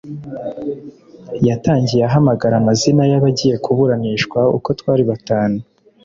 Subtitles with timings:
[1.47, 5.59] Yatangiye ahamagara amazina yabagiye kuburanishwa Uko twari batanu